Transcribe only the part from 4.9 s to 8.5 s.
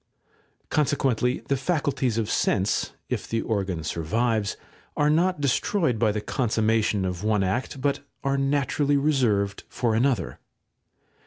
are not destroyed by the consummation of one act, but are